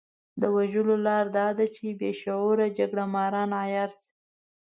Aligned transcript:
د 0.41 0.43
وژلو 0.55 0.95
لاره 1.05 1.29
دا 1.37 1.47
ده 1.57 1.65
چې 1.75 1.85
بې 1.99 2.11
شعوره 2.21 2.65
جګړه 2.77 3.03
ماران 3.13 3.49
عيار 3.61 3.91
شي. 3.99 4.09